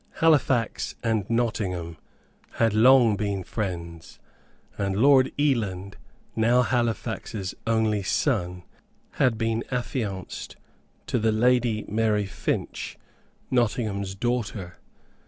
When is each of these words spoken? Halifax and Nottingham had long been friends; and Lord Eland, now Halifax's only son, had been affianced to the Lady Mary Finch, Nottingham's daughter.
Halifax 0.13 0.95
and 1.03 1.29
Nottingham 1.29 1.95
had 2.53 2.73
long 2.73 3.15
been 3.15 3.43
friends; 3.43 4.17
and 4.75 4.95
Lord 4.95 5.31
Eland, 5.39 5.97
now 6.35 6.63
Halifax's 6.63 7.53
only 7.67 8.01
son, 8.01 8.63
had 9.21 9.37
been 9.37 9.63
affianced 9.69 10.55
to 11.05 11.19
the 11.19 11.31
Lady 11.31 11.85
Mary 11.87 12.25
Finch, 12.25 12.97
Nottingham's 13.51 14.15
daughter. 14.15 14.77